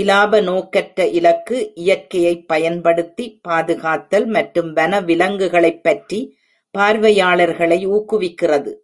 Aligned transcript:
இலாப 0.00 0.40
நோக்கற்ற 0.40 1.06
இலக்கு, 1.10 1.72
இயற்கையைப் 1.74 2.44
பயன்படுத்தி, 2.48 3.40
பாதுகாத்தல் 3.48 4.26
மற்றும் 4.28 4.76
வனவிலங்குகளைப் 4.76 5.82
பற்றி 5.82 6.20
பார்வையாளர்களை 6.74 7.86
ஊக்குவிக்கிறது. 7.88 8.72